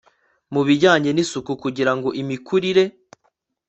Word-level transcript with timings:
muubijyanye 0.51 1.09
nisuku 1.13 1.51
kugirango 1.63 2.09
imikurire 2.21 2.83